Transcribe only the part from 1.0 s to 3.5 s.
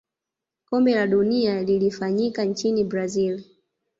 dunia lilifanyika nchini brazil